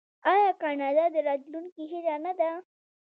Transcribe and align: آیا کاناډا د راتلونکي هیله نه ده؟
آیا 0.31 0.51
کاناډا 0.61 1.05
د 1.13 1.17
راتلونکي 1.27 1.83
هیله 1.91 2.15
نه 2.25 2.33
ده؟ 2.39 2.49